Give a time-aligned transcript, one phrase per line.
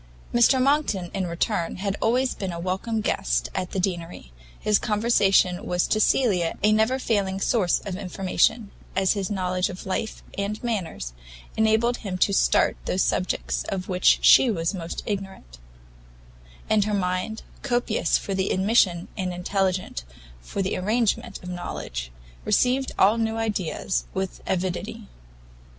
[0.33, 5.63] Mr Monckton, in return, had always been a welcome guest at the Deanery; his conversation
[5.63, 10.63] was to Cecilia a never failing source of information, as his knowledge of life and
[10.63, 11.13] manners
[11.55, 15.59] enabled him to start those subjects of which she was most ignorant;
[16.67, 20.03] and her mind, copious for the admission and intelligent
[20.41, 22.11] for the arrangement of knowledge,
[22.43, 25.05] received all new ideas with avidity.